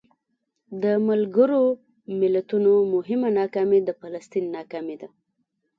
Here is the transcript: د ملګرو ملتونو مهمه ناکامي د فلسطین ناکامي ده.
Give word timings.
د 0.83 0.85
ملګرو 1.07 1.63
ملتونو 2.19 2.71
مهمه 2.93 3.29
ناکامي 3.39 3.79
د 3.87 3.89
فلسطین 3.99 4.45
ناکامي 4.55 4.95
ده. 5.01 5.07